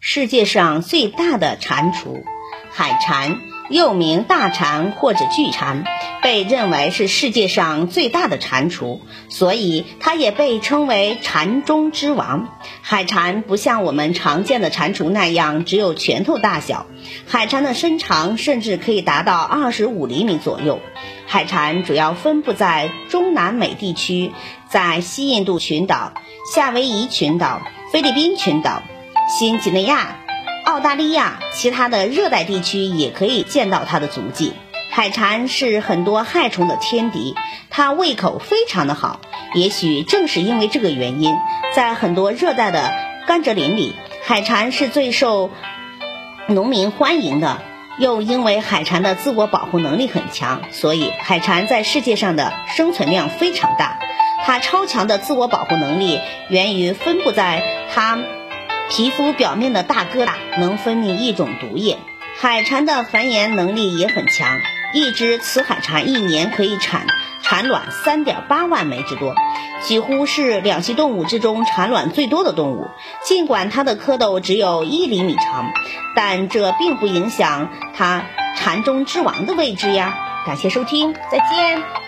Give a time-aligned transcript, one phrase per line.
[0.00, 2.22] 世界上最大的蟾蜍。
[2.70, 3.38] 海蟾
[3.70, 5.84] 又名大蟾或者巨蟾，
[6.22, 12.58] 被认为是世界上最大的蟾蜍，所以它也被称为蟾中之王。
[12.82, 16.86] 海蟾不像我们常见的蟾蜍那样只有拳头大小，
[17.26, 20.80] 海蟾的身长甚至可以达到二十五厘米左右。
[21.26, 24.32] 海蟾主要分布在中南美地区，
[24.68, 26.12] 在西印度群岛、
[26.54, 28.82] 夏威夷群岛、菲律宾群岛、
[29.28, 30.16] 新几内亚。
[30.64, 34.52] 澳大利亚其他的热带地区也可以见到它的足迹。
[34.90, 37.34] 海蟾是很多害虫的天敌，
[37.70, 39.20] 它胃口非常的好。
[39.54, 41.34] 也许正是因为这个原因，
[41.74, 42.92] 在很多热带的
[43.26, 43.94] 甘蔗林里，
[44.24, 45.50] 海蟾是最受
[46.48, 47.62] 农民欢迎的。
[47.98, 53.98] 又因为海蟾的自我保护能力很强，所以海蟾在世界上的生存量非常大。
[54.44, 57.62] 它超强的自我保护能力源于分布在
[57.94, 58.18] 它。
[58.88, 61.98] 皮肤表面的大疙瘩能分泌一种毒液。
[62.38, 64.60] 海蟾的繁衍能力也很强，
[64.92, 67.06] 一只雌海蟾一年可以产
[67.42, 69.34] 产卵三点八万枚之多，
[69.82, 72.88] 几乎是两栖动物之中产卵最多的动物。
[73.24, 75.72] 尽管它的蝌蚪只有一厘米长，
[76.14, 80.14] 但这并不影响它蚕中之王的位置呀。
[80.44, 82.05] 感谢收听，再见。